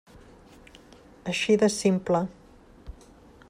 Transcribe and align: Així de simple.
Així 1.33 1.59
de 1.65 1.69
simple. 1.75 2.25